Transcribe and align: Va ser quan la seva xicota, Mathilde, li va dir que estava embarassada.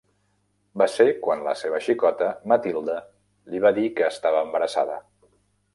Va 0.81 0.87
ser 0.93 1.05
quan 1.25 1.43
la 1.47 1.53
seva 1.59 1.81
xicota, 1.89 2.31
Mathilde, 2.53 2.97
li 3.53 3.63
va 3.67 3.73
dir 3.79 3.87
que 4.01 4.13
estava 4.15 4.45
embarassada. 4.49 4.99